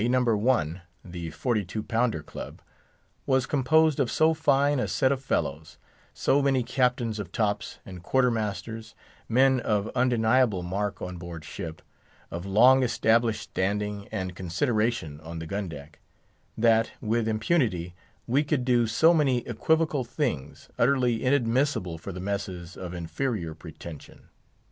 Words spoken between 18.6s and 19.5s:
do so many